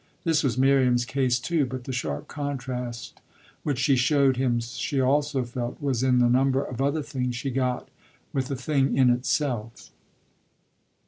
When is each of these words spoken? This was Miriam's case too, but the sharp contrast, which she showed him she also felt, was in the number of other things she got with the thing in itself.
This 0.23 0.43
was 0.43 0.57
Miriam's 0.57 1.05
case 1.05 1.37
too, 1.37 1.67
but 1.67 1.83
the 1.83 1.93
sharp 1.93 2.27
contrast, 2.27 3.21
which 3.61 3.77
she 3.77 3.95
showed 3.95 4.35
him 4.35 4.59
she 4.59 4.99
also 4.99 5.43
felt, 5.43 5.79
was 5.79 6.01
in 6.01 6.17
the 6.17 6.27
number 6.27 6.63
of 6.63 6.81
other 6.81 7.03
things 7.03 7.35
she 7.35 7.51
got 7.51 7.87
with 8.33 8.47
the 8.47 8.55
thing 8.55 8.97
in 8.97 9.11
itself. 9.11 9.91